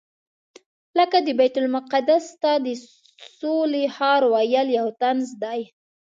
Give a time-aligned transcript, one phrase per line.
[0.97, 2.67] لکه د بیت المقدس ته د
[3.37, 5.61] سولې ښار ویل یو طنز دی.